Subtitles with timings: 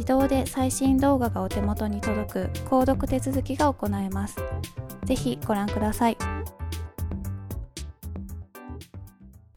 [0.00, 4.36] 自動で最新動画がお手元に届く購読手続きが行えます。
[5.04, 6.16] ぜひご覧ください。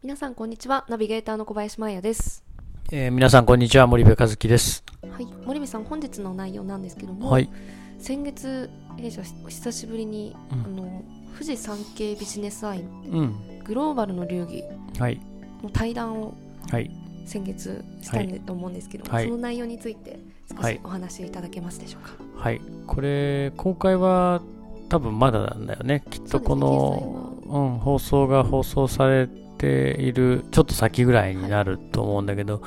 [0.04, 0.86] 皆さんこんにちは。
[0.90, 2.44] ナビゲーターの小林真也です。
[2.92, 3.88] えー、皆さんこんにちは。
[3.88, 4.84] 森部和樹です。
[5.10, 5.26] はい。
[5.46, 7.50] 森部さん本日の内容なんですけども、はい。
[7.98, 10.60] 先月弊社お久しぶりに、うん。
[10.66, 11.04] あの
[11.36, 12.84] 富士山系ビジネスアイう
[13.22, 13.60] ん。
[13.64, 14.66] グローバルの流儀
[15.00, 15.22] はい。
[15.64, 16.34] の対談を
[16.70, 16.92] はい。
[17.26, 19.24] 先月したんで、と思うんですけども、はい。
[19.24, 20.20] その内容について
[20.52, 20.76] 少はい。
[20.76, 22.62] しお話しいただけますでしょうか、はい。
[22.88, 24.42] これ公開は
[24.90, 26.04] 多分まだなんだよね。
[26.10, 32.62] きっとこのう、ん、放送が放送されているちょっと先ぐらいになると思うんだけど、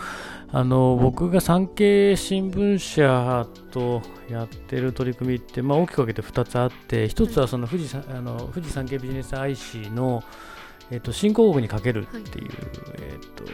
[0.52, 10.22] あの僕が産経新聞社とやってる取り組みって、まあ、大きく分けて2つあって1つはその富士山あの富士山系ビジネス IC の、
[10.90, 12.50] えっと新興国にかけるっていう、
[12.98, 13.44] えっと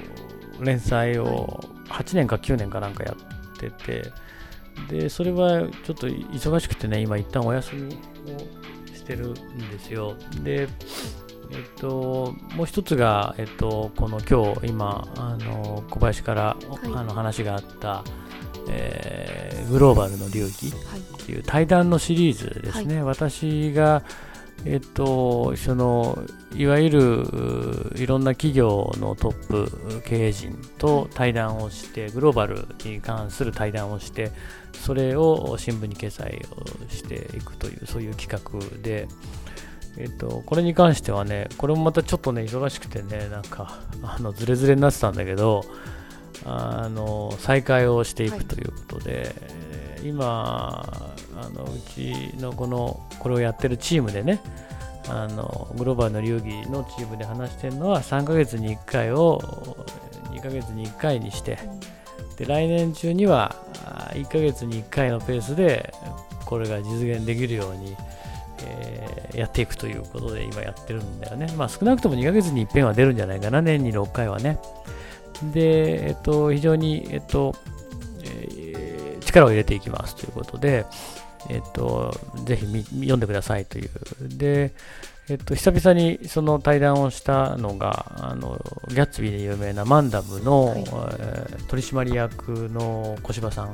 [0.62, 4.12] 連載を8年か9年かなんかやってて
[4.88, 7.96] でそれはちょっと忙しくてね今一旦お休みを
[8.94, 9.34] してるん
[9.70, 10.16] ですよ。
[10.42, 10.68] で
[11.54, 16.66] えっと、もう一つが、えっと、この今日今あの小林から、い。
[16.94, 18.04] あの話があった、
[18.70, 21.00] えーグローバルの流儀はい。
[21.00, 24.02] っていう対談のシリーズですね、私が、
[24.64, 26.22] えっと、その
[26.54, 34.30] いわゆるういろんな企業のトップ経営陣と対談をしてグローバルに関する対談をして
[34.72, 39.08] それを新聞に掲載をしていくというそういう企画で、
[39.98, 45.64] えっと、これに関してはねこれもまたちょっとね忙しくてねなんかあのズレズレになってたんだけど
[46.44, 49.34] あの再開をしていはいくということで、
[50.04, 50.84] 今
[51.36, 54.40] あのうちのこのこれをやってるチームでね
[55.08, 59.40] あのグローバルの流儀のチームで話してるのは3ヶ月に1回を
[60.30, 61.58] 2ヶ月に1回にして
[62.36, 65.92] で来年中にはあ1ヶ月に1回のペースで
[66.44, 67.96] これが実現できるように、
[68.64, 71.52] えーやっていくということで今やってるんだよね。
[71.56, 74.58] まあ少なくとも2ヶ月に1遍は出るんじゃないかな、年に6回はね。
[75.52, 77.71] で、えっと、非常に、えっと、えー
[79.32, 80.86] 力を入れていきますということで、
[81.48, 83.90] えっと、ぜひ見読んでくださいという。
[84.28, 84.74] で、
[85.28, 90.84] えっと、久々にその対談をしたのが、あのギャッツビーで有名なマンダムの、はい。
[90.86, 93.72] えー取締役の小柴さん、は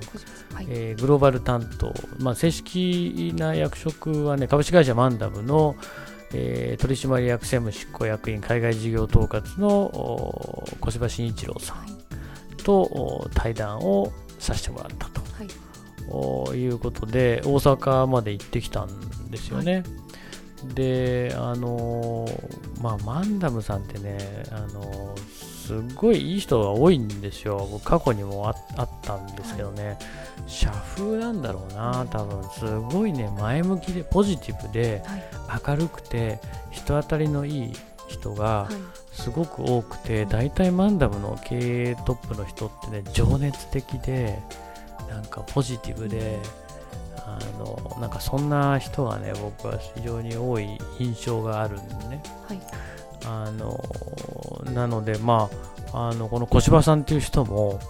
[0.63, 0.67] い。
[0.69, 5.75] えーグローバル担当、まあ、正式な役職はね、株式会社マンダムの、
[6.33, 11.87] えー取締役専務執行役員海外事業統括のお小柴慎一郎さん
[12.63, 15.18] とお対談をさせてもらったと。
[15.39, 15.49] はい。
[16.11, 19.85] おいうことで大阪まで行ってきたんですよね。
[20.75, 24.19] であのーまあマンダムさんってね
[24.51, 25.39] あのー
[25.69, 27.69] すっごいいい人が多いんですよ。
[27.71, 29.99] 僕過去にもああったんですけどね、
[30.47, 32.43] 社風なんだろうな多分。
[32.51, 32.65] す
[32.95, 35.23] ごいね前向きでポジティブではい。
[35.69, 37.73] 明るくて人当たりのいい
[38.09, 38.75] 人がはい。
[39.13, 44.39] すごく多くて大体マンダムの経営トップの人ってね情熱的で
[45.09, 46.39] なんかポジティブで
[47.17, 50.67] あのなんかそんな人がね僕は非常に多い
[50.99, 52.23] 印象があるんでね。
[52.47, 52.61] はい。
[53.27, 53.83] あの
[54.73, 55.51] なのでま
[55.93, 57.81] ああのこの小芝さんっていう人も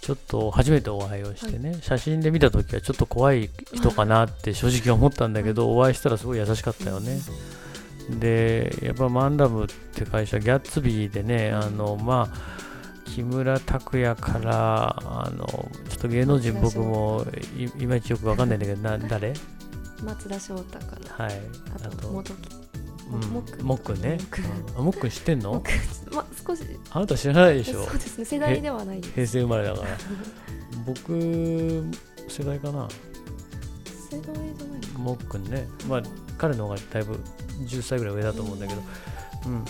[0.00, 7.18] ちょっと初めてお会いをしてね、写真で見た時はちょっと怖い人かなって正直思ったんだけど、お会いしたらすごい優しかったよね。
[8.18, 15.70] でやっぱマンダムって会社ギャッツビーでねあのまあ木村拓哉からあの
[16.00, 17.24] と芸能人僕も
[17.56, 19.34] いいまいちよくわかんないんだけどな誰？
[20.02, 21.24] 松田翔太かな。
[21.26, 21.40] はい。
[21.76, 22.38] あと元木。
[23.12, 23.66] うん。
[23.66, 24.18] もっくんね。
[24.76, 25.10] もっくん。
[25.10, 25.52] 知ってんの？
[25.52, 25.70] 僕
[26.12, 26.62] まあ少し。
[26.90, 27.84] あなた知らないでしょ？
[27.84, 28.24] そうですね。
[28.24, 29.14] 世代ではないです。
[29.14, 29.88] 平成生まれだから。
[30.86, 31.12] 僕
[32.28, 32.88] 世代かな？
[34.10, 35.68] 世代じゃないもっくんね。
[35.86, 36.02] まあ
[36.38, 37.18] 彼の方がだいぶ
[37.66, 38.82] 10歳ぐらい上だと思うんだけど。
[39.46, 39.64] うん。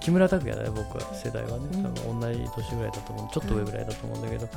[0.00, 1.14] 木村拓哉だね僕は。
[1.14, 1.68] 世代はね。
[1.72, 1.84] うん。
[1.84, 3.28] 多分同じ年ぐらいだと思う。
[3.32, 4.48] ちょっと上ぐらいだと思うんだけど、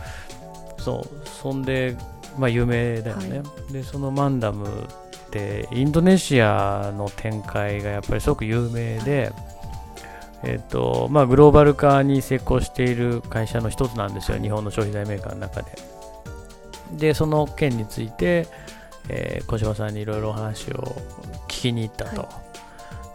[0.84, 1.96] そうそんで
[2.38, 9.32] まあ有名だよね、はでそのマンダムってインドネシアの展開がやっぱりすごく有名で、
[10.44, 15.72] えっとまあ、グローバル化に成功している会社の一つなんですよ、日本の消費財メーカーの中で。
[16.98, 18.48] で、その件について、
[19.10, 20.96] えー小島さんにいろいろお話を
[21.48, 22.22] 聞きに行ったと。
[22.22, 22.30] は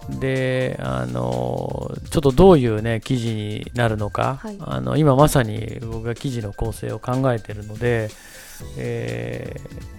[0.09, 8.11] で、あのちょっとどういうね、記事になるのか、はいあの今まさに僕が記事の構成を考えているので、
[8.77, 9.99] えー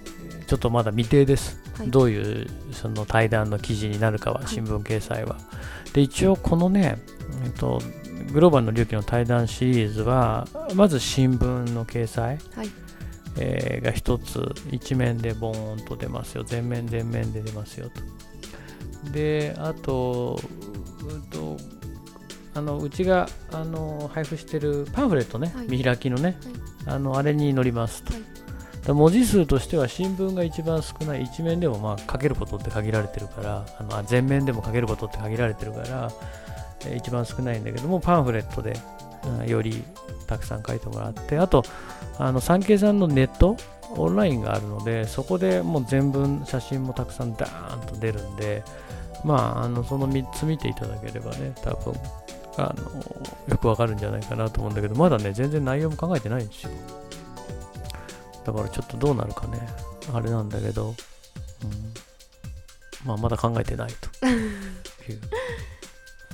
[0.50, 1.62] ちょっとまだ未定です。
[1.78, 5.38] はいどういうその対談の記事になるかは、い新聞掲載は。
[5.94, 6.98] で、一応このね、
[7.46, 7.80] えっと、
[8.34, 12.70] グローバルの隆起の対談シリーズは、まず新聞の掲載、はい
[13.38, 16.44] えーが一つ、一面でボーンと出ますよ。
[16.44, 18.02] 全面、全面で出ますよと。
[19.12, 20.40] で、あと、
[21.10, 21.58] うんと、
[22.54, 25.68] あのうちがあの配布してるパンフレットね、はい。
[25.68, 26.38] 見開きのね、
[26.86, 28.14] あのあれに載りますと。
[28.14, 28.24] はい。
[28.88, 36.12] 文字数としては新聞が一番少ない一面でもまあ書けることって限られてるからあのあ全面でも書けることって限られてるから、
[36.86, 38.74] えー一番少ないんだけどもパンフレットで、
[39.42, 39.84] うんより
[40.28, 41.64] たくさん書いてもらってあと
[42.18, 43.58] あの産経さんのネット
[43.90, 48.64] オンラインがあるのでそこでもう全文写真もたくさんダーンと出るんで
[49.24, 51.94] まああのその3つ見ていただければね多分
[52.58, 52.84] あの
[53.48, 56.72] よくわかるんじゃないかなと思うんだけどまだね全然内容も考えてないんですよ
[58.46, 59.60] だからちょっとどうなるかね
[60.14, 60.96] あれなんだけど、うん、
[63.06, 64.26] まあまだ考えてないと。
[64.28, 65.22] いう、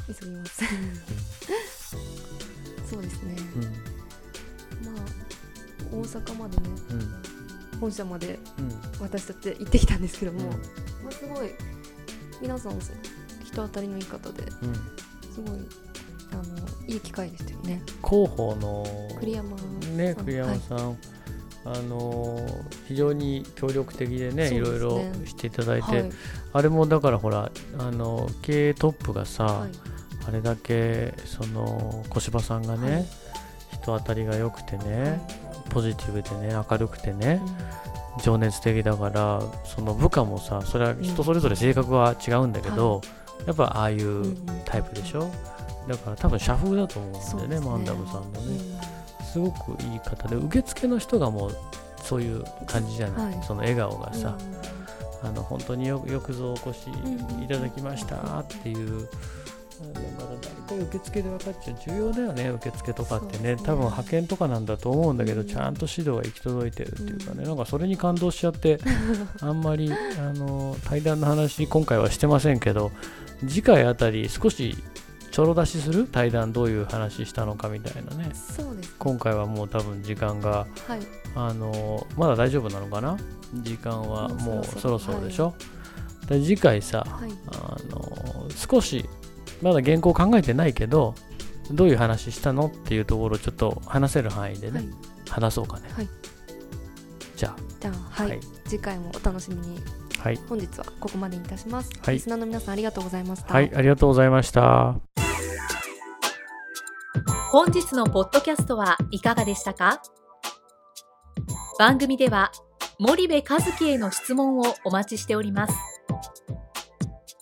[0.20, 0.64] 急ぎます。
[2.90, 3.36] そうですね。
[3.56, 4.94] うん。
[4.94, 6.94] まあ大阪までねう
[7.76, 7.80] ん。
[7.80, 8.82] 本社までうん。
[9.00, 10.48] 私たち行ってきたんですけども、うん。
[11.04, 11.52] まあ、すごい
[12.42, 12.92] 皆さんそ
[13.44, 14.74] 人当たりのいい方でうん。
[15.34, 15.60] すごい
[16.32, 16.44] あの
[16.88, 17.82] いい機会でしたよね。
[18.04, 18.86] 広報の
[19.20, 19.98] 栗山さん。
[19.98, 20.98] ね栗山さん、
[21.66, 24.56] あのー非常に協力的でねね。
[24.56, 26.12] いろいろしていただいて、はい。
[26.54, 29.72] あれもだからほらあの経営トップがさ、はい。
[30.28, 33.06] あれだけその小芝さんがね、はい。
[33.74, 35.22] 人当たりが良くてね、
[35.70, 43.02] ポジティブでね明るくてね、うん情熱的だからその部下もさそれは人それぞれ性格は違うんだけど、
[43.46, 44.38] やっぱああいうんううん。
[44.66, 45.30] タイプでしょ、
[45.88, 49.26] だから多分社風だと思うんだよねマンダムさんのうね、ん。
[49.26, 51.58] すごくいい方で受付の人がもう
[52.02, 53.44] そういう感じじゃない、はい。
[53.44, 54.38] その笑顔がさ、
[55.24, 55.30] うん。
[55.30, 59.10] あの本当によよくぞお越しうんいただきましたっていう、
[59.94, 60.38] だから
[60.70, 61.78] 大体受付で分かっちゃう。
[61.88, 63.56] 重要だよね受付とかってね。
[63.56, 63.62] ね。
[63.64, 65.48] 多分派遣とかなんだと思うんだけど、うん。
[65.48, 68.80] ちゃんと指導が行き届いてるっていうかね、うんなんかそれに感動しちゃって
[69.42, 72.92] あんまりあの対談の話今回はしてませんけど
[73.48, 74.76] 次回あたり少し
[75.32, 76.06] ちょろ出しする？
[76.08, 78.32] 対談どういう話したのかみたいなね。
[78.34, 81.00] そうです今回はもう多分時間がはい。
[81.36, 83.18] あのまだ大丈夫なのかな？
[83.62, 85.20] 時間はもうそろそろ。
[85.20, 85.54] でしょ、
[86.30, 87.32] で次回さ、はい。
[87.52, 89.08] あの少し
[89.62, 91.16] まだ原稿考えてないけど
[91.72, 94.90] どういう話したのっていうところをちょっと話せる範囲でね、はい。
[95.30, 96.10] 話そうかね、はい。
[97.36, 98.40] じゃじゃあはい、はい。
[98.66, 99.82] 次回もお楽しみに。
[100.20, 100.40] あはい。
[100.48, 102.16] 本日はここまでにいたします、はい。
[102.16, 103.54] リスナーの皆さんありがとうございました。
[103.54, 104.96] はいありがとうございました。
[107.52, 110.02] 本日のポッドキャストはいかがでしたか？
[111.80, 112.52] 番組では
[113.00, 115.74] 森部和樹への質問をお待ちしております。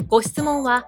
[0.08, 0.88] ご質問は